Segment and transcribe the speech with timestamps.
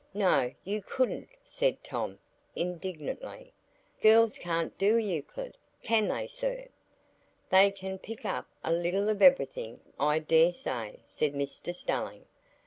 [0.15, 2.17] "No, you couldn't," said Tom,
[2.55, 3.53] indignantly.
[4.01, 6.69] "Girls can't do Euclid; can they, sir?"
[7.51, 12.25] "They can pick up a little of everything, I dare say," said Mr Stelling.